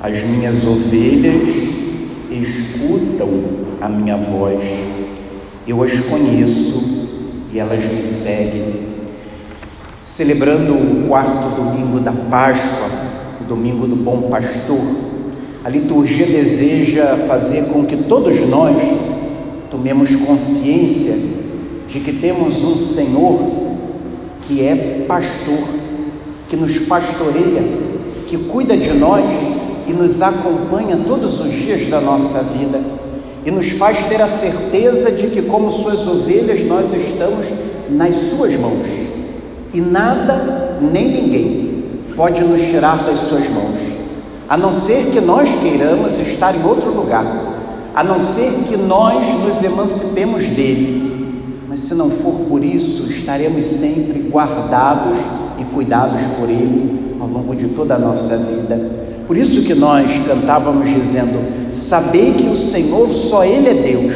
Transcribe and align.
As 0.00 0.22
minhas 0.22 0.64
ovelhas 0.64 1.48
escutam 2.30 3.28
a 3.80 3.88
minha 3.88 4.16
voz, 4.16 4.62
eu 5.66 5.82
as 5.82 5.92
conheço 6.02 7.08
e 7.52 7.58
elas 7.58 7.84
me 7.84 8.00
seguem. 8.00 8.74
Celebrando 10.00 10.74
o 10.74 11.08
quarto 11.08 11.56
domingo 11.56 11.98
da 11.98 12.12
Páscoa, 12.12 12.88
o 13.40 13.44
domingo 13.44 13.88
do 13.88 13.96
Bom 13.96 14.28
Pastor, 14.30 14.78
a 15.64 15.68
liturgia 15.68 16.26
deseja 16.26 17.16
fazer 17.26 17.64
com 17.64 17.84
que 17.84 17.96
todos 17.96 18.38
nós 18.48 18.80
tomemos 19.68 20.14
consciência 20.14 21.18
de 21.88 21.98
que 21.98 22.12
temos 22.12 22.62
um 22.62 22.78
Senhor 22.78 23.40
que 24.42 24.62
é 24.62 25.04
pastor, 25.08 25.58
que 26.48 26.56
nos 26.56 26.78
pastoreia, 26.78 27.62
que 28.28 28.38
cuida 28.38 28.76
de 28.76 28.92
nós 28.92 29.57
e 29.88 29.92
nos 29.92 30.20
acompanha 30.22 30.98
todos 31.06 31.40
os 31.40 31.52
dias 31.52 31.88
da 31.88 32.00
nossa 32.00 32.42
vida 32.42 32.80
e 33.44 33.50
nos 33.50 33.70
faz 33.70 34.04
ter 34.04 34.20
a 34.20 34.26
certeza 34.26 35.10
de 35.10 35.28
que, 35.28 35.42
como 35.42 35.70
suas 35.70 36.06
ovelhas, 36.06 36.64
nós 36.66 36.92
estamos 36.92 37.46
nas 37.88 38.16
suas 38.16 38.54
mãos 38.56 38.86
e 39.72 39.80
nada 39.80 40.78
nem 40.80 41.22
ninguém 41.22 42.02
pode 42.14 42.42
nos 42.44 42.60
tirar 42.62 43.04
das 43.04 43.20
suas 43.20 43.48
mãos, 43.48 43.78
a 44.48 44.56
não 44.56 44.72
ser 44.72 45.10
que 45.10 45.20
nós 45.20 45.48
queiramos 45.60 46.18
estar 46.18 46.54
em 46.54 46.64
outro 46.64 46.90
lugar 46.90 47.48
a 47.98 48.04
não 48.04 48.20
ser 48.20 48.52
que 48.68 48.76
nós 48.76 49.26
nos 49.40 49.60
emancipemos 49.60 50.46
dele. 50.46 51.64
Mas 51.68 51.80
se 51.80 51.96
não 51.96 52.08
for 52.08 52.46
por 52.48 52.64
isso, 52.64 53.10
estaremos 53.10 53.66
sempre 53.66 54.20
guardados 54.30 55.18
e 55.58 55.64
cuidados 55.64 56.22
por 56.38 56.48
ele 56.48 57.16
ao 57.20 57.26
longo 57.26 57.56
de 57.56 57.66
toda 57.70 57.96
a 57.96 57.98
nossa 57.98 58.36
vida. 58.36 59.07
Por 59.28 59.36
isso 59.36 59.62
que 59.62 59.74
nós 59.74 60.10
cantávamos 60.26 60.88
dizendo: 60.88 61.74
Sabei 61.74 62.32
que 62.32 62.48
o 62.48 62.56
Senhor 62.56 63.12
só 63.12 63.44
Ele 63.44 63.68
é 63.68 63.74
Deus, 63.74 64.14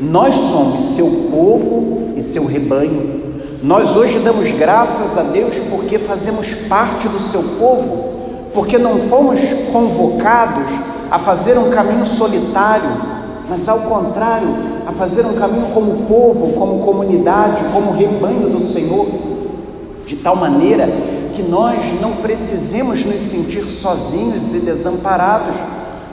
nós 0.00 0.36
somos 0.36 0.80
seu 0.94 1.08
povo 1.32 2.12
e 2.16 2.22
seu 2.22 2.46
rebanho. 2.46 3.24
Nós 3.60 3.96
hoje 3.96 4.20
damos 4.20 4.52
graças 4.52 5.18
a 5.18 5.22
Deus 5.22 5.56
porque 5.68 5.98
fazemos 5.98 6.54
parte 6.68 7.08
do 7.08 7.18
seu 7.18 7.42
povo, 7.58 8.50
porque 8.54 8.78
não 8.78 9.00
fomos 9.00 9.40
convocados 9.72 10.70
a 11.10 11.18
fazer 11.18 11.58
um 11.58 11.70
caminho 11.70 12.06
solitário, 12.06 12.88
mas 13.48 13.68
ao 13.68 13.80
contrário, 13.80 14.48
a 14.86 14.92
fazer 14.92 15.26
um 15.26 15.34
caminho 15.34 15.66
como 15.74 16.04
povo, 16.06 16.52
como 16.52 16.84
comunidade, 16.84 17.64
como 17.72 17.90
rebanho 17.90 18.48
do 18.48 18.60
Senhor, 18.60 19.08
de 20.06 20.14
tal 20.14 20.36
maneira 20.36 21.15
que 21.36 21.42
nós 21.42 22.00
não 22.00 22.16
precisemos 22.16 23.04
nos 23.04 23.20
sentir 23.20 23.64
sozinhos 23.70 24.54
e 24.54 24.60
desamparados. 24.60 25.54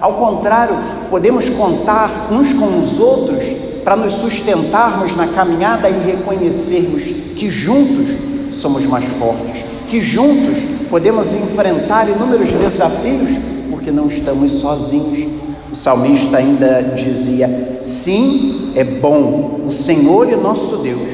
Ao 0.01 0.15
contrário, 0.15 0.75
podemos 1.09 1.47
contar 1.49 2.27
uns 2.29 2.51
com 2.51 2.77
os 2.77 2.99
outros 2.99 3.45
para 3.85 3.95
nos 3.95 4.13
sustentarmos 4.13 5.15
na 5.15 5.27
caminhada 5.27 5.89
e 5.89 5.97
reconhecermos 5.99 7.03
que 7.35 7.49
juntos 7.49 8.09
somos 8.51 8.85
mais 8.85 9.05
fortes, 9.05 9.63
que 9.89 10.01
juntos 10.01 10.57
podemos 10.89 11.33
enfrentar 11.33 12.09
inúmeros 12.09 12.51
desafios 12.51 13.31
porque 13.69 13.91
não 13.91 14.07
estamos 14.07 14.51
sozinhos. 14.53 15.31
O 15.71 15.75
salmista 15.75 16.37
ainda 16.37 16.81
dizia: 16.95 17.79
Sim, 17.81 18.73
é 18.75 18.83
bom, 18.83 19.61
o 19.65 19.71
Senhor 19.71 20.31
é 20.31 20.35
nosso 20.35 20.77
Deus, 20.77 21.09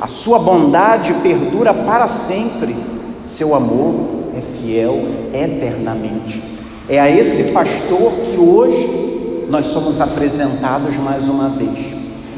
a 0.00 0.06
sua 0.06 0.38
bondade 0.38 1.12
perdura 1.22 1.74
para 1.74 2.08
sempre, 2.08 2.74
seu 3.22 3.54
amor 3.54 3.94
é 4.36 4.40
fiel 4.40 5.06
eternamente. 5.32 6.42
É 6.88 6.98
a 6.98 7.10
esse 7.10 7.52
pastor 7.52 8.12
que 8.12 8.38
hoje 8.38 9.46
nós 9.48 9.66
somos 9.66 10.00
apresentados 10.00 10.96
mais 10.96 11.28
uma 11.28 11.48
vez. 11.48 11.78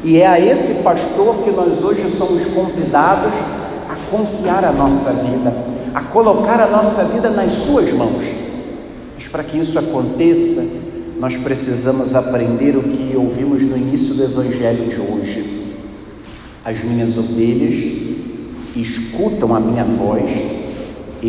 E 0.03 0.19
é 0.19 0.27
a 0.27 0.39
esse 0.39 0.75
pastor 0.83 1.37
que 1.43 1.51
nós 1.51 1.83
hoje 1.83 2.09
somos 2.17 2.45
convidados 2.47 3.33
a 3.89 3.95
confiar 4.11 4.65
a 4.65 4.71
nossa 4.71 5.13
vida, 5.13 5.53
a 5.93 6.01
colocar 6.01 6.59
a 6.59 6.67
nossa 6.67 7.05
vida 7.05 7.29
nas 7.29 7.53
suas 7.53 7.91
mãos 7.93 8.43
para 9.33 9.43
que 9.43 9.57
isso 9.57 9.79
aconteça, 9.79 10.63
nós 11.19 11.35
precisamos 11.35 12.13
aprender 12.13 12.77
o 12.77 12.83
que 12.83 13.15
ouvimos 13.17 13.63
no 13.63 13.75
início 13.75 14.13
do 14.13 14.23
Evangelho 14.25 14.87
de 14.87 15.01
hoje. 15.01 15.73
As 16.63 16.83
minhas 16.83 17.17
ovelhas 17.17 17.75
escutam 18.75 19.55
a 19.55 19.59
minha 19.59 19.83
voz, 19.83 20.29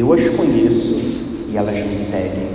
eu 0.00 0.12
as 0.12 0.28
conheço 0.30 1.00
e 1.48 1.56
elas 1.56 1.78
me 1.78 1.94
seguem. 1.94 2.54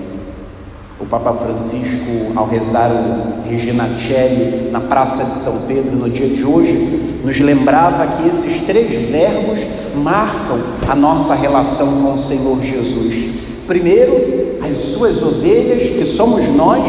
O 0.99 1.05
Papa 1.05 1.33
Francisco, 1.33 2.33
ao 2.35 2.45
rezar 2.45 2.91
o 2.91 3.49
Regina 3.49 3.89
Celli 3.97 4.69
na 4.69 4.81
Praça 4.81 5.23
de 5.23 5.35
São 5.35 5.61
Pedro 5.61 5.95
no 5.95 6.09
dia 6.09 6.27
de 6.27 6.43
hoje, 6.43 7.21
nos 7.23 7.39
lembrava 7.39 8.05
que 8.17 8.27
esses 8.27 8.61
três 8.63 8.91
verbos 9.09 9.65
marcam 9.95 10.59
a 10.87 10.95
nossa 10.95 11.33
relação 11.33 12.01
com 12.01 12.13
o 12.13 12.17
Senhor 12.17 12.61
Jesus. 12.61 13.29
Primeiro, 13.65 14.57
as 14.61 14.75
suas 14.75 15.23
ovelhas, 15.23 15.91
que 15.97 16.05
somos 16.05 16.45
nós, 16.49 16.83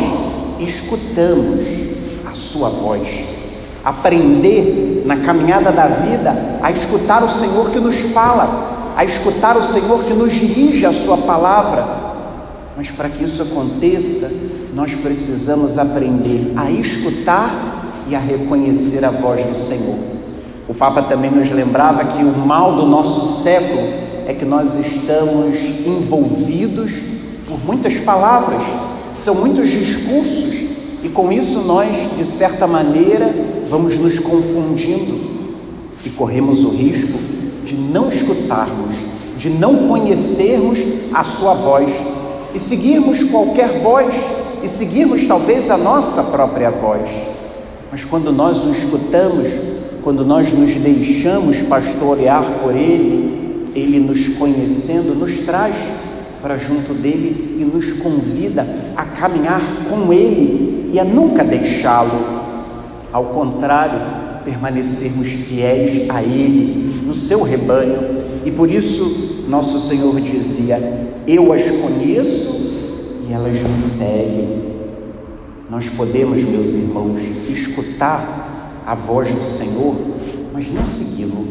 escutamos 0.58 1.64
a 2.28 2.34
sua 2.34 2.68
voz. 2.68 3.24
Aprender 3.84 5.04
na 5.06 5.18
caminhada 5.18 5.70
da 5.70 5.86
vida 5.86 6.58
a 6.60 6.70
escutar 6.72 7.22
o 7.22 7.28
Senhor 7.28 7.70
que 7.70 7.78
nos 7.78 7.96
fala, 8.12 8.79
a 9.00 9.04
escutar 9.06 9.56
o 9.56 9.62
Senhor 9.62 10.04
que 10.04 10.12
nos 10.12 10.30
dirige 10.30 10.84
a 10.84 10.92
sua 10.92 11.16
palavra. 11.16 12.12
Mas 12.76 12.90
para 12.90 13.08
que 13.08 13.24
isso 13.24 13.42
aconteça, 13.42 14.30
nós 14.74 14.94
precisamos 14.94 15.78
aprender 15.78 16.52
a 16.54 16.70
escutar 16.70 18.04
e 18.06 18.14
a 18.14 18.18
reconhecer 18.18 19.02
a 19.02 19.10
voz 19.10 19.42
do 19.42 19.56
Senhor. 19.56 19.96
O 20.68 20.74
Papa 20.74 21.04
também 21.04 21.30
nos 21.30 21.50
lembrava 21.50 22.04
que 22.12 22.22
o 22.22 22.30
mal 22.30 22.76
do 22.76 22.84
nosso 22.84 23.42
século 23.42 23.80
é 24.26 24.34
que 24.34 24.44
nós 24.44 24.78
estamos 24.78 25.56
envolvidos 25.86 26.92
por 27.48 27.58
muitas 27.64 27.98
palavras, 28.00 28.62
são 29.14 29.34
muitos 29.34 29.70
discursos, 29.70 30.54
e 31.02 31.08
com 31.08 31.32
isso 31.32 31.60
nós, 31.60 31.96
de 32.18 32.26
certa 32.26 32.66
maneira, 32.66 33.34
vamos 33.66 33.96
nos 33.96 34.18
confundindo 34.18 35.40
e 36.04 36.10
corremos 36.10 36.62
o 36.64 36.68
risco 36.68 37.29
de 37.70 37.76
não 37.76 38.08
escutarmos, 38.08 38.96
de 39.38 39.48
não 39.48 39.86
conhecermos 39.86 40.80
a 41.14 41.22
Sua 41.22 41.54
voz 41.54 41.88
e 42.52 42.58
seguirmos 42.58 43.22
qualquer 43.22 43.80
voz 43.80 44.12
e 44.60 44.66
seguirmos 44.66 45.24
talvez 45.28 45.70
a 45.70 45.76
nossa 45.76 46.24
própria 46.24 46.68
voz. 46.68 47.08
Mas 47.92 48.04
quando 48.04 48.32
nós 48.32 48.64
o 48.64 48.72
escutamos, 48.72 49.48
quando 50.02 50.24
nós 50.24 50.52
nos 50.52 50.74
deixamos 50.74 51.58
pastorear 51.62 52.44
por 52.60 52.74
Ele, 52.74 53.70
Ele 53.72 54.00
nos 54.00 54.30
conhecendo, 54.30 55.14
nos 55.14 55.36
traz 55.46 55.76
para 56.42 56.58
junto 56.58 56.92
dele 56.92 57.56
e 57.60 57.64
nos 57.64 57.92
convida 57.92 58.66
a 58.96 59.04
caminhar 59.04 59.60
com 59.88 60.12
ele 60.12 60.90
e 60.92 60.98
a 60.98 61.04
nunca 61.04 61.44
deixá-lo. 61.44 62.40
Ao 63.12 63.26
contrário, 63.26 64.29
permanecermos 64.44 65.28
fiéis 65.28 66.08
a 66.10 66.22
ele, 66.22 67.02
no 67.04 67.14
seu 67.14 67.42
rebanho. 67.42 68.20
E 68.44 68.50
por 68.50 68.70
isso, 68.70 69.44
nosso 69.48 69.78
Senhor 69.88 70.20
dizia: 70.20 70.78
Eu 71.26 71.52
as 71.52 71.70
conheço 71.70 72.60
e 73.28 73.32
elas 73.32 73.56
me 73.56 73.80
seguem. 73.80 74.60
Nós 75.68 75.88
podemos, 75.88 76.42
meus 76.42 76.70
irmãos, 76.70 77.20
escutar 77.48 78.82
a 78.86 78.94
voz 78.94 79.30
do 79.30 79.44
Senhor, 79.44 79.94
mas 80.52 80.68
não 80.72 80.84
segui-lo. 80.84 81.46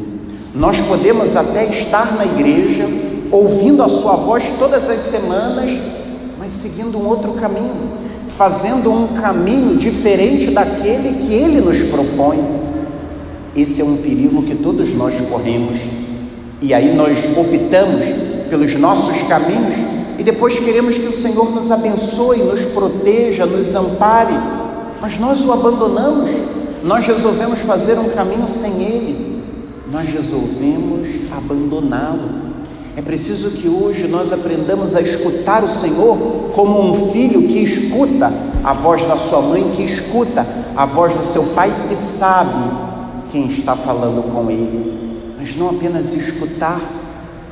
Nós 0.54 0.82
podemos 0.82 1.36
até 1.36 1.66
estar 1.70 2.16
na 2.16 2.26
igreja, 2.26 2.86
ouvindo 3.32 3.82
a 3.82 3.88
sua 3.88 4.16
voz 4.16 4.52
todas 4.60 4.90
as 4.90 5.00
semanas, 5.00 5.72
mas 6.38 6.52
seguindo 6.52 6.98
um 6.98 7.08
outro 7.08 7.34
caminho, 7.34 7.94
fazendo 8.28 8.92
um 8.92 9.08
caminho 9.10 9.78
diferente 9.78 10.52
daquele 10.52 11.25
que 11.25 11.34
ele 11.34 11.62
nos 11.62 11.84
propõe. 11.84 12.69
Esse 13.56 13.81
é 13.81 13.84
um 13.84 13.98
perigo 13.98 14.44
que 14.44 14.56
todos 14.56 14.94
nós 14.94 15.16
corremos. 15.30 15.80
E 16.62 16.74
aí 16.74 16.94
nós 16.94 17.18
optamos 17.38 18.06
pelos 18.50 18.75
nossos 18.75 19.22
caminhos 19.24 19.75
e 20.18 20.24
depois 20.24 20.60
queremos 20.60 20.98
que 20.98 21.07
o 21.07 21.13
Senhor 21.13 21.50
nos 21.51 21.72
abençoe, 21.72 22.40
nos 22.40 22.62
proteja, 22.66 23.46
nos 23.46 23.74
ampare, 23.74 24.34
mas 25.01 25.18
nós 25.18 25.46
o 25.46 25.54
abandonamos. 25.54 26.30
Nós 26.84 27.06
resolvemos 27.07 27.60
fazer 27.60 27.98
um 27.98 28.10
caminho 28.10 28.48
sem 28.48 28.81
ele. 28.84 29.42
Nós 29.92 30.10
resolvemos 30.10 31.07
abandoná-lo. 31.31 32.50
É 32.96 33.01
preciso 33.01 33.51
que 33.51 33.68
hoje 33.68 34.07
nós 34.07 34.34
aprendamos 34.34 34.96
a 34.96 35.01
escutar 35.01 35.63
o 35.63 35.69
Senhor 35.69 36.18
como 36.54 36.81
um 36.81 37.12
filho 37.12 37.48
que 37.48 37.60
escuta 37.60 38.31
a 38.63 38.74
voz 38.74 39.04
da 39.06 39.16
sua 39.16 39.42
mãe, 39.42 39.72
que 39.75 39.84
escuta 39.84 40.46
a 40.75 40.86
voz 40.86 41.13
do 41.13 41.24
seu 41.24 41.44
pai 41.56 41.74
e 41.90 41.96
sabe 41.96 42.88
quem 43.31 43.48
está 43.48 43.76
falando 43.76 44.31
com 44.34 44.50
ele. 44.50 45.34
Mas 45.38 45.56
não 45.56 45.70
apenas 45.70 46.14
escutar, 46.14 46.81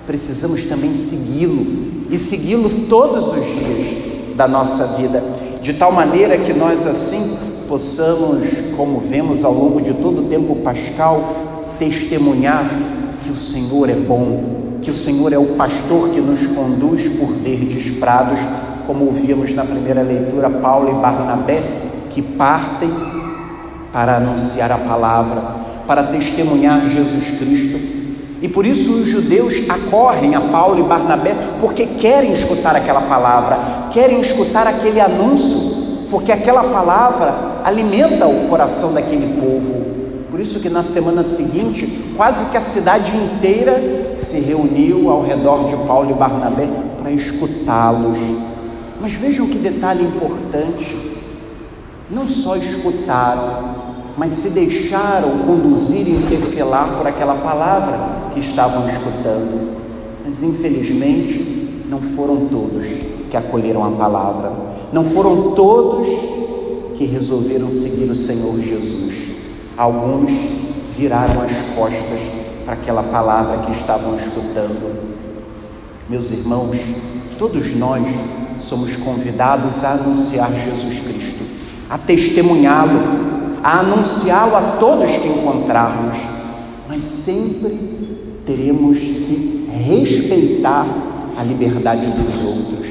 precisamos 0.05 0.65
também 0.65 0.93
segui-lo. 0.93 2.05
E 2.09 2.17
segui-lo 2.17 2.87
todos 2.87 3.27
os 3.27 3.45
dias, 3.45 4.35
da 4.35 4.47
nossa 4.47 4.97
vida, 4.97 5.23
de 5.61 5.73
tal 5.73 5.91
maneira 5.91 6.37
que 6.37 6.53
nós 6.53 6.85
assim 6.85 7.37
possamos, 7.67 8.47
como 8.77 8.99
vemos 8.99 9.43
ao 9.43 9.53
longo 9.53 9.81
de 9.81 9.93
todo 9.95 10.21
o 10.21 10.29
tempo 10.29 10.55
pascal, 10.57 11.73
testemunhar 11.79 12.69
que 13.23 13.31
o 13.31 13.37
Senhor 13.37 13.89
é 13.89 13.95
bom, 13.95 14.79
que 14.81 14.91
o 14.91 14.93
Senhor 14.93 15.33
é 15.33 15.37
o 15.37 15.55
pastor 15.55 16.09
que 16.09 16.21
nos 16.21 16.45
conduz 16.47 17.09
por 17.17 17.29
verdes 17.33 17.97
prados, 17.97 18.39
como 18.85 19.05
ouvimos 19.05 19.53
na 19.53 19.65
primeira 19.65 20.01
leitura, 20.01 20.49
Paulo 20.49 20.89
e 20.89 21.01
Barnabé, 21.01 21.61
que 22.11 22.21
partem 22.21 22.89
para 23.91 24.17
anunciar 24.17 24.71
a 24.71 24.77
palavra, 24.77 25.66
para 25.87 26.03
testemunhar 26.03 26.87
Jesus 26.89 27.39
Cristo. 27.39 27.97
E 28.41 28.47
por 28.47 28.65
isso 28.65 28.93
os 28.93 29.07
judeus 29.07 29.67
acorrem 29.67 30.35
a 30.35 30.41
Paulo 30.41 30.79
e 30.79 30.87
Barnabé, 30.87 31.35
porque 31.59 31.85
querem 31.85 32.31
escutar 32.31 32.75
aquela 32.75 33.01
palavra, 33.01 33.57
querem 33.91 34.19
escutar 34.19 34.67
aquele 34.67 34.99
anúncio, 34.99 36.05
porque 36.11 36.31
aquela 36.31 36.65
palavra 36.65 37.61
alimenta 37.63 38.27
o 38.27 38.47
coração 38.47 38.93
daquele 38.93 39.41
povo. 39.41 39.87
Por 40.29 40.39
isso 40.39 40.59
que 40.59 40.69
na 40.69 40.83
semana 40.83 41.23
seguinte, 41.23 42.13
quase 42.15 42.51
que 42.51 42.57
a 42.57 42.61
cidade 42.61 43.11
inteira 43.15 44.13
se 44.17 44.39
reuniu 44.39 45.09
ao 45.09 45.23
redor 45.23 45.65
de 45.65 45.75
Paulo 45.87 46.11
e 46.11 46.13
Barnabé 46.13 46.67
para 46.97 47.11
escutá-los. 47.11 48.19
Mas 49.01 49.13
vejam 49.13 49.47
que 49.47 49.57
detalhe 49.57 50.03
importante. 50.03 50.95
Não 52.09 52.27
só 52.27 52.55
escutaram, 52.55 53.86
mas 54.17 54.31
se 54.31 54.49
deixaram 54.49 55.37
conduzir 55.45 56.07
e 56.07 56.11
interpelar 56.11 56.97
por 56.97 57.05
aquela 57.05 57.35
palavra 57.35 58.31
que 58.33 58.39
estavam 58.39 58.87
escutando. 58.87 59.77
Mas 60.25 60.41
infelizmente 60.41 61.83
não 61.87 62.01
foram 62.01 62.47
todos 62.47 62.87
que 63.29 63.37
acolheram 63.37 63.85
a 63.85 63.91
palavra, 63.91 64.51
não 64.91 65.05
foram 65.05 65.51
todos 65.51 66.07
que 66.97 67.05
resolveram 67.05 67.69
seguir 67.69 68.09
o 68.09 68.15
Senhor 68.15 68.59
Jesus. 68.59 69.13
Alguns 69.77 70.31
viraram 70.97 71.43
as 71.43 71.51
costas 71.75 72.19
para 72.65 72.73
aquela 72.73 73.03
palavra 73.03 73.59
que 73.59 73.71
estavam 73.71 74.15
escutando. 74.15 75.15
Meus 76.09 76.31
irmãos, 76.31 76.77
todos 77.37 77.75
nós 77.75 78.09
somos 78.57 78.95
convidados 78.95 79.83
a 79.83 79.91
anunciar 79.91 80.49
Jesus 80.51 80.99
Cristo, 81.01 81.45
a 81.87 81.99
testemunhá-lo 81.99 83.26
a 83.63 83.79
anunciá-lo 83.79 84.55
a 84.55 84.61
todos 84.79 85.09
que 85.09 85.27
encontrarmos, 85.27 86.17
mas 86.87 87.03
sempre 87.03 87.77
teremos 88.45 88.97
que 88.97 89.69
respeitar 89.87 90.87
a 91.37 91.43
liberdade 91.43 92.07
dos 92.07 92.43
outros. 92.43 92.87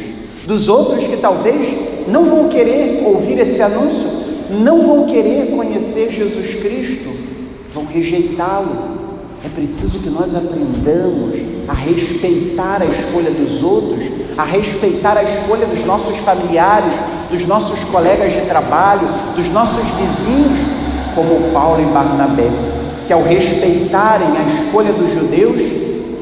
Dos 0.47 0.69
outros 0.69 1.05
que 1.05 1.17
talvez 1.17 1.67
não 2.09 2.25
vão 2.25 2.49
querer 2.49 3.03
ouvir 3.05 3.39
esse 3.39 3.61
anúncio, 3.63 4.09
não 4.51 4.83
vão 4.83 5.07
querer 5.07 5.51
conhecer 5.57 6.11
Jesus 6.13 6.55
Cristo, 6.63 7.11
vão 7.75 7.85
rejeitá-lo. 7.85 8.97
É 9.45 9.49
preciso 9.49 9.99
que 10.01 10.11
nós 10.11 10.35
aprendamos 10.35 11.39
a 11.69 11.73
respeitar 11.73 12.81
a 12.81 12.87
escolha 12.87 13.31
dos 13.31 13.63
outros, 13.63 14.05
a 14.37 14.45
respeitar 14.45 15.17
a 15.17 15.23
escolha 15.23 15.67
dos 15.67 15.85
nossos 15.85 16.17
familiares, 16.19 16.95
dos 17.31 17.47
nossos 17.47 17.81
colegas 17.85 18.33
de 18.33 18.43
trabalho, 18.43 19.09
dos 19.35 19.49
nossos 19.51 19.85
vizinhos, 19.91 20.59
como 21.15 21.53
Paulo 21.53 21.83
e 21.83 21.87
Barnabé, 21.87 22.51
que 23.07 23.13
ao 23.13 23.23
respeitarem 23.23 24.37
a 24.37 24.43
escolha 24.45 24.93
dos 24.93 25.13
judeus, 25.13 25.61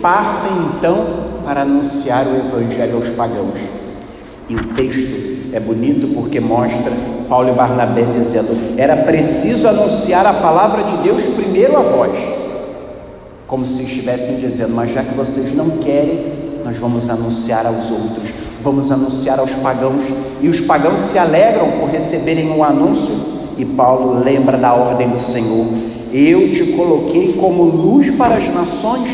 partem 0.00 0.52
então 0.76 1.24
para 1.44 1.62
anunciar 1.62 2.26
o 2.26 2.36
evangelho 2.36 2.96
aos 2.96 3.08
pagãos. 3.10 3.58
E 4.48 4.56
o 4.56 4.74
texto 4.74 5.52
é 5.52 5.60
bonito 5.60 6.14
porque 6.14 6.40
mostra 6.40 6.92
Paulo 7.28 7.50
e 7.50 7.52
Barnabé 7.52 8.02
dizendo: 8.12 8.76
era 8.76 8.96
preciso 8.96 9.68
anunciar 9.68 10.26
a 10.26 10.34
palavra 10.34 10.84
de 10.84 10.96
Deus 10.98 11.22
primeiro 11.22 11.76
a 11.76 11.80
vós, 11.80 12.18
como 13.46 13.64
se 13.64 13.82
estivessem 13.82 14.36
dizendo, 14.36 14.74
mas 14.74 14.92
já 14.92 15.02
que 15.02 15.14
vocês 15.14 15.54
não 15.54 15.70
querem, 15.78 16.60
nós 16.64 16.76
vamos 16.76 17.08
anunciar 17.08 17.66
aos 17.66 17.90
outros 17.90 18.44
vamos 18.64 18.90
anunciar 18.90 19.38
aos 19.38 19.52
pagãos, 19.52 20.02
e 20.40 20.49
os 20.49 20.58
pagãos 20.61 20.99
se 20.99 21.19
alegram 21.19 21.72
por 21.72 21.90
receberem 21.90 22.50
um 22.50 22.64
anúncio, 22.64 23.14
e 23.58 23.64
Paulo 23.64 24.25
lembra 24.25 24.56
da 24.56 24.72
ordem 24.72 25.11
do 25.11 25.19
Senhor: 25.19 25.66
Eu 26.12 26.50
te 26.50 26.72
coloquei 26.72 27.34
como 27.34 27.62
luz 27.62 28.11
para 28.16 28.37
as 28.37 28.52
nações, 28.52 29.11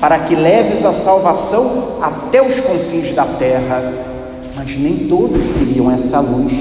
para 0.00 0.18
que 0.18 0.34
leves 0.34 0.84
a 0.84 0.92
salvação 0.92 1.98
até 2.02 2.42
os 2.42 2.60
confins 2.60 3.12
da 3.12 3.24
terra. 3.24 4.06
Mas 4.56 4.76
nem 4.76 5.06
todos 5.08 5.40
queriam 5.56 5.90
essa 5.90 6.18
luz, 6.18 6.52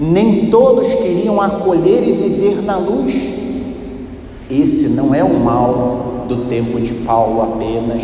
nem 0.00 0.46
todos 0.46 0.86
queriam 0.94 1.40
acolher 1.40 2.08
e 2.08 2.12
viver 2.12 2.62
na 2.62 2.78
luz. 2.78 3.12
Esse 4.48 4.90
não 4.90 5.12
é 5.12 5.24
o 5.24 5.34
mal 5.34 6.26
do 6.28 6.44
tempo 6.44 6.80
de 6.80 6.92
Paulo 6.92 7.42
apenas, 7.42 8.02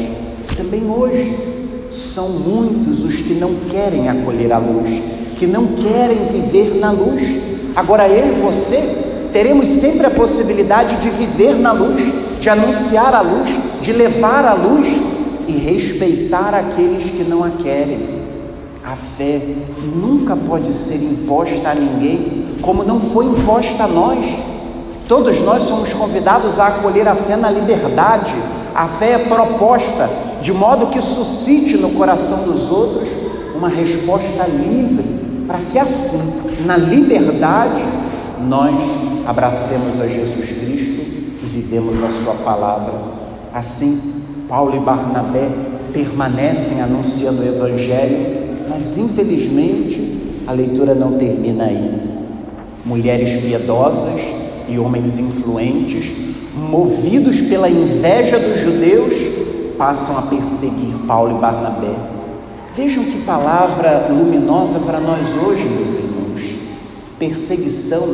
também 0.57 0.83
hoje 0.91 1.58
são 1.91 2.29
muitos 2.29 3.03
os 3.03 3.17
que 3.17 3.35
não 3.35 3.55
querem 3.71 4.09
acolher 4.09 4.53
a 4.53 4.59
luz, 4.59 4.91
que 5.39 5.47
não 5.47 5.69
querem 5.69 6.25
viver 6.27 6.79
na 6.79 6.91
luz. 6.91 7.23
Agora 7.75 8.09
eu 8.09 8.37
e 8.37 8.41
você 8.41 9.07
teremos 9.33 9.69
sempre 9.69 10.07
a 10.07 10.11
possibilidade 10.11 10.97
de 10.97 11.11
viver 11.11 11.55
na 11.55 11.73
luz, 11.73 12.03
de 12.41 12.51
anunciar 12.51 13.15
a 13.15 13.21
luz, 13.21 13.51
de 13.83 13.93
levar 13.93 14.45
a 14.45 14.55
luz 14.55 14.89
e 15.47 15.53
respeitar 15.53 16.55
aqueles 16.55 17.05
que 17.05 17.25
não 17.25 17.43
a 17.43 17.51
querem. 17.51 18.19
A 18.85 18.97
fé 18.97 19.41
nunca 19.95 20.37
pode 20.37 20.73
ser 20.75 20.97
imposta 20.97 21.71
a 21.71 21.75
ninguém, 21.75 22.47
como 22.63 22.83
não 22.83 23.01
foi 23.01 23.27
imposta 23.27 23.85
a 23.85 23.89
nós. 23.89 24.25
Todos 25.07 25.41
nós 25.41 25.63
somos 25.63 25.93
convidados 25.93 26.59
a 26.59 26.69
acolher 26.69 27.07
a 27.09 27.15
fé 27.15 27.37
na 27.37 27.51
liberdade. 27.51 28.35
A 28.79 28.87
fé 28.87 29.15
é 29.15 29.19
proposta 29.19 30.09
de 30.41 30.53
modo 30.53 30.87
que 30.87 31.01
suscite 31.01 31.77
no 31.77 31.91
coração 31.91 32.45
dos 32.45 32.71
outros 32.71 33.09
uma 33.57 33.69
resposta 33.69 34.47
livre, 34.47 35.05
para 35.49 35.59
que 35.69 35.77
assim, 35.77 36.23
na 36.65 36.77
liberdade, 36.77 37.85
nós 38.47 38.81
abracemos 39.27 40.01
a 40.01 40.07
Jesus 40.07 40.47
Cristo 40.47 41.01
e 41.43 41.47
vivemos 41.53 42.05
a 42.05 42.09
Sua 42.09 42.35
palavra. 42.35 42.93
Assim, 43.53 44.23
Paulo 44.49 44.77
e 44.77 44.79
Barnabé 44.79 45.49
permanecem 45.93 46.81
anunciando 46.81 47.43
o 47.43 47.49
Evangelho, 47.49 48.59
mas 48.69 48.97
infelizmente 48.97 50.37
a 50.47 50.53
leitura 50.53 50.95
não 50.95 51.19
termina 51.19 51.65
aí. 51.65 52.01
Mulheres 52.87 53.41
piedosas 53.43 54.21
e 54.69 54.79
homens 54.79 55.19
influentes, 55.19 56.13
movidos 56.55 57.41
pela 57.43 57.69
inveja 57.69 58.39
dos 58.39 58.61
judeus, 58.61 59.15
passam 59.77 60.19
a 60.19 60.23
perseguir 60.23 60.95
Paulo 61.07 61.37
e 61.37 61.41
Barnabé. 61.41 61.95
Vejam 62.75 63.05
que 63.05 63.23
palavra 63.23 64.09
luminosa 64.11 64.81
para 64.81 65.01
nós 65.01 65.29
hoje, 65.43 65.65
meus 65.65 65.95
irmãos. 65.97 66.43
Perseguição, 67.19 68.09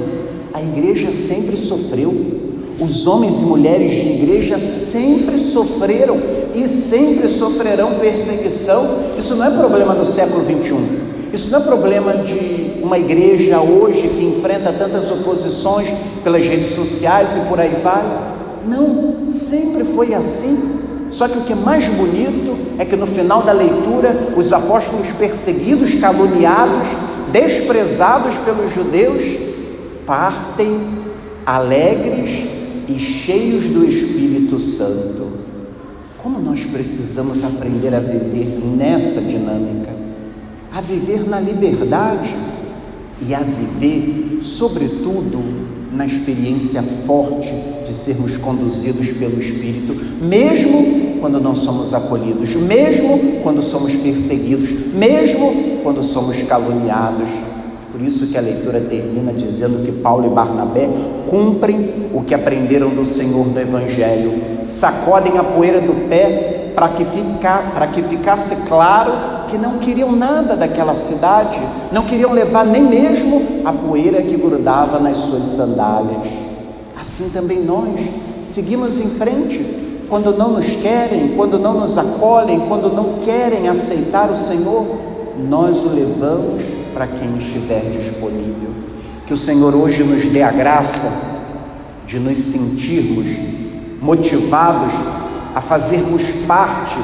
a 0.52 0.62
igreja 0.62 1.12
sempre 1.12 1.56
sofreu. 1.56 2.42
Os 2.80 3.06
homens 3.06 3.40
e 3.40 3.44
mulheres 3.44 3.92
de 3.92 4.22
igreja 4.22 4.58
sempre 4.58 5.38
sofreram 5.38 6.18
e 6.54 6.66
sempre 6.66 7.28
sofrerão 7.28 7.98
perseguição. 7.98 8.86
Isso 9.18 9.34
não 9.36 9.46
é 9.46 9.50
problema 9.50 9.94
do 9.94 10.04
século 10.04 10.44
21. 10.44 11.13
Isso 11.34 11.50
não 11.50 11.58
é 11.58 11.62
problema 11.64 12.12
de 12.18 12.80
uma 12.80 12.96
igreja 12.96 13.60
hoje 13.60 14.06
que 14.06 14.24
enfrenta 14.24 14.72
tantas 14.72 15.10
oposições 15.10 15.92
pelas 16.22 16.46
redes 16.46 16.68
sociais 16.68 17.34
e 17.34 17.40
por 17.48 17.58
aí 17.58 17.74
vai. 17.82 18.04
Não, 18.68 19.34
sempre 19.34 19.82
foi 19.82 20.14
assim. 20.14 20.78
Só 21.10 21.26
que 21.26 21.38
o 21.38 21.40
que 21.40 21.52
é 21.52 21.56
mais 21.56 21.88
bonito 21.88 22.56
é 22.78 22.84
que 22.84 22.94
no 22.94 23.08
final 23.08 23.42
da 23.42 23.50
leitura, 23.50 24.32
os 24.36 24.52
apóstolos 24.52 25.08
perseguidos, 25.18 25.94
caluniados, 25.96 26.86
desprezados 27.32 28.36
pelos 28.36 28.72
judeus, 28.72 29.24
partem 30.06 30.78
alegres 31.44 32.46
e 32.86 32.96
cheios 32.96 33.64
do 33.64 33.84
Espírito 33.84 34.56
Santo. 34.60 35.32
Como 36.16 36.38
nós 36.38 36.64
precisamos 36.64 37.42
aprender 37.42 37.92
a 37.92 37.98
viver 37.98 38.60
nessa 38.64 39.20
dinâmica, 39.20 39.93
a 40.74 40.80
viver 40.80 41.24
na 41.28 41.38
liberdade 41.38 42.34
e 43.20 43.32
a 43.32 43.38
viver, 43.38 44.42
sobretudo, 44.42 45.40
na 45.92 46.04
experiência 46.04 46.82
forte 47.06 47.54
de 47.86 47.92
sermos 47.92 48.36
conduzidos 48.36 49.12
pelo 49.12 49.38
Espírito, 49.38 49.94
mesmo 50.20 51.20
quando 51.20 51.40
não 51.40 51.54
somos 51.54 51.94
acolhidos, 51.94 52.56
mesmo 52.56 53.40
quando 53.44 53.62
somos 53.62 53.94
perseguidos, 53.94 54.70
mesmo 54.92 55.78
quando 55.84 56.02
somos 56.02 56.42
caluniados. 56.42 57.30
Por 57.92 58.02
isso 58.02 58.26
que 58.26 58.36
a 58.36 58.40
leitura 58.40 58.80
termina 58.80 59.32
dizendo 59.32 59.86
que 59.86 59.92
Paulo 59.92 60.26
e 60.26 60.34
Barnabé 60.34 60.88
cumprem 61.28 62.08
o 62.12 62.22
que 62.22 62.34
aprenderam 62.34 62.88
do 62.88 63.04
Senhor 63.04 63.46
no 63.46 63.60
Evangelho, 63.60 64.64
sacodem 64.64 65.38
a 65.38 65.44
poeira 65.44 65.80
do 65.80 66.08
pé 66.08 66.72
para 66.74 66.88
que, 66.88 67.04
fica, 67.04 67.86
que 67.92 68.02
ficasse 68.02 68.66
claro 68.66 69.33
que 69.54 69.58
não 69.58 69.78
queriam 69.78 70.10
nada 70.10 70.56
daquela 70.56 70.94
cidade, 70.94 71.62
não 71.92 72.02
queriam 72.02 72.32
levar 72.32 72.66
nem 72.66 72.82
mesmo 72.82 73.62
a 73.64 73.72
poeira 73.72 74.20
que 74.20 74.36
grudava 74.36 74.98
nas 74.98 75.16
suas 75.18 75.44
sandálias. 75.44 76.26
Assim 77.00 77.28
também 77.28 77.62
nós 77.62 78.00
seguimos 78.42 78.98
em 78.98 79.10
frente, 79.10 80.04
quando 80.08 80.36
não 80.36 80.54
nos 80.54 80.66
querem, 80.66 81.36
quando 81.36 81.56
não 81.56 81.78
nos 81.78 81.96
acolhem, 81.96 82.64
quando 82.66 82.92
não 82.92 83.20
querem 83.24 83.68
aceitar 83.68 84.28
o 84.28 84.36
Senhor, 84.36 84.98
nós 85.48 85.84
o 85.84 85.94
levamos 85.94 86.64
para 86.92 87.06
quem 87.06 87.36
estiver 87.36 87.92
disponível. 87.92 88.70
Que 89.24 89.34
o 89.34 89.36
Senhor 89.36 89.72
hoje 89.72 90.02
nos 90.02 90.24
dê 90.24 90.42
a 90.42 90.50
graça 90.50 91.12
de 92.08 92.18
nos 92.18 92.38
sentirmos 92.38 93.28
motivados 94.02 94.92
a 95.54 95.60
fazermos 95.60 96.24
parte 96.44 96.98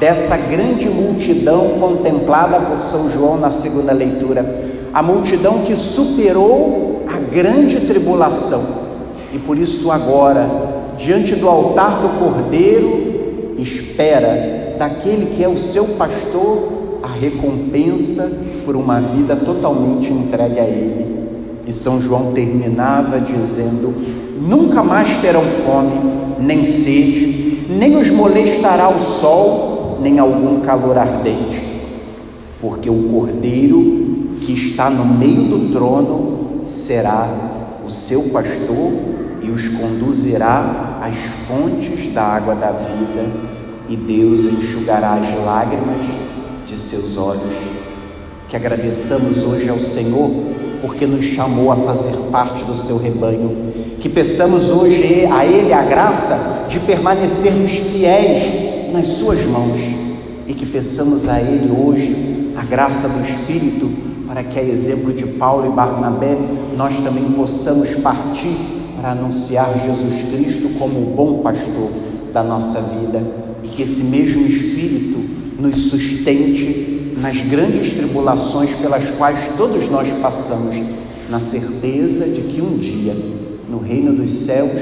dessa 0.00 0.36
grande 0.36 0.88
multidão 0.88 1.76
contemplada 1.78 2.58
por 2.58 2.80
São 2.80 3.08
João 3.10 3.38
na 3.38 3.50
segunda 3.50 3.92
leitura, 3.92 4.44
a 4.92 5.02
multidão 5.02 5.58
que 5.58 5.76
superou 5.76 7.04
a 7.06 7.18
grande 7.18 7.80
tribulação 7.80 8.80
e 9.32 9.38
por 9.38 9.56
isso 9.56 9.92
agora 9.92 10.48
diante 10.96 11.34
do 11.34 11.48
altar 11.48 12.02
do 12.02 12.08
Cordeiro, 12.18 13.54
espera 13.58 14.76
daquele 14.78 15.34
que 15.34 15.44
é 15.44 15.48
o 15.48 15.58
seu 15.58 15.84
pastor 15.96 16.80
a 17.02 17.08
recompensa 17.08 18.30
por 18.64 18.76
uma 18.76 19.00
vida 19.00 19.34
totalmente 19.36 20.12
entregue 20.12 20.60
a 20.60 20.64
Ele. 20.64 21.20
E 21.66 21.72
São 21.72 22.00
João 22.00 22.32
terminava 22.32 23.20
dizendo: 23.20 23.94
Nunca 24.40 24.82
mais 24.82 25.16
terão 25.18 25.42
fome, 25.42 25.92
nem 26.40 26.64
sede, 26.64 27.66
nem 27.70 27.96
os 27.96 28.10
molestará 28.10 28.88
o 28.88 28.98
sol, 28.98 29.69
nem 30.00 30.18
algum 30.18 30.60
calor 30.60 30.96
ardente, 30.98 31.60
porque 32.60 32.88
o 32.88 33.08
Cordeiro 33.10 34.38
que 34.40 34.52
está 34.52 34.88
no 34.88 35.04
meio 35.04 35.44
do 35.44 35.72
trono 35.72 36.62
será 36.64 37.28
o 37.86 37.90
seu 37.90 38.22
pastor 38.30 38.92
e 39.42 39.50
os 39.50 39.68
conduzirá 39.68 41.00
às 41.02 41.16
fontes 41.46 42.12
da 42.12 42.22
água 42.22 42.54
da 42.54 42.72
vida, 42.72 43.26
e 43.88 43.96
Deus 43.96 44.44
enxugará 44.44 45.14
as 45.14 45.44
lágrimas 45.44 46.04
de 46.66 46.78
seus 46.78 47.16
olhos. 47.16 47.54
Que 48.48 48.56
agradeçamos 48.56 49.42
hoje 49.42 49.68
ao 49.68 49.80
Senhor 49.80 50.30
porque 50.80 51.06
nos 51.06 51.24
chamou 51.24 51.70
a 51.70 51.76
fazer 51.76 52.16
parte 52.30 52.64
do 52.64 52.74
seu 52.74 52.96
rebanho. 52.96 53.72
Que 54.00 54.08
peçamos 54.08 54.70
hoje 54.70 55.26
a 55.26 55.44
Ele 55.44 55.72
a 55.72 55.82
graça 55.82 56.66
de 56.68 56.80
permanecermos 56.80 57.70
fiéis 57.70 58.69
nas 58.90 59.08
Suas 59.08 59.44
mãos 59.46 59.80
e 60.46 60.54
que 60.54 60.66
peçamos 60.66 61.28
a 61.28 61.40
Ele 61.40 61.70
hoje 61.70 62.52
a 62.56 62.64
graça 62.64 63.08
do 63.08 63.22
Espírito 63.22 63.90
para 64.26 64.42
que, 64.44 64.58
a 64.58 64.62
exemplo 64.62 65.12
de 65.12 65.26
Paulo 65.26 65.72
e 65.72 65.74
Barnabé, 65.74 66.36
nós 66.76 66.96
também 67.00 67.24
possamos 67.32 67.90
partir 67.96 68.56
para 69.00 69.12
anunciar 69.12 69.72
Jesus 69.84 70.22
Cristo 70.30 70.78
como 70.78 70.98
o 70.98 71.14
bom 71.14 71.40
pastor 71.40 71.90
da 72.32 72.42
nossa 72.42 72.80
vida 72.80 73.22
e 73.62 73.68
que 73.68 73.82
esse 73.82 74.04
mesmo 74.04 74.46
Espírito 74.46 75.18
nos 75.60 75.76
sustente 75.90 77.14
nas 77.20 77.40
grandes 77.40 77.92
tribulações 77.92 78.74
pelas 78.76 79.10
quais 79.10 79.50
todos 79.56 79.88
nós 79.88 80.08
passamos, 80.22 80.74
na 81.28 81.38
certeza 81.38 82.26
de 82.26 82.40
que 82.42 82.60
um 82.62 82.78
dia, 82.78 83.14
no 83.68 83.78
reino 83.78 84.12
dos 84.12 84.30
céus, 84.30 84.80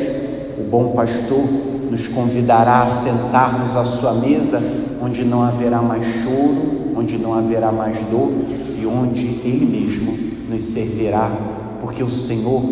o 0.59 0.63
bom 0.63 0.93
pastor 0.93 1.45
nos 1.91 2.07
convidará 2.09 2.83
a 2.83 2.87
sentarmos 2.87 3.77
à 3.77 3.85
sua 3.85 4.15
mesa, 4.15 4.63
onde 5.03 5.25
não 5.25 5.43
haverá 5.43 5.81
mais 5.81 6.05
choro, 6.05 6.93
onde 6.97 7.17
não 7.17 7.35
haverá 7.35 7.71
mais 7.71 7.97
dor 8.11 8.31
e 8.81 8.87
onde 8.87 9.27
Ele 9.45 9.67
mesmo 9.67 10.17
nos 10.49 10.63
servirá, 10.63 11.31
porque 11.81 12.03
o 12.03 12.11
Senhor 12.11 12.63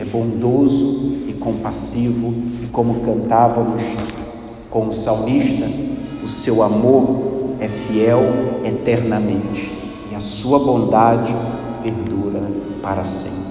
é 0.00 0.04
bondoso 0.04 1.16
e 1.28 1.32
compassivo, 1.34 2.32
e 2.62 2.66
como 2.66 3.00
cantávamos 3.00 3.82
com 4.70 4.88
o 4.88 4.92
salmista, 4.92 5.66
o 6.22 6.28
seu 6.28 6.62
amor 6.62 7.54
é 7.60 7.68
fiel 7.68 8.20
eternamente 8.64 9.70
e 10.10 10.14
a 10.14 10.20
sua 10.20 10.58
bondade 10.58 11.34
perdura 11.82 12.40
para 12.82 13.04
sempre. 13.04 13.43